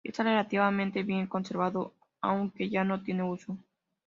[0.03, 3.55] Está relativamente bien conservado, aunque ya no tiene uso.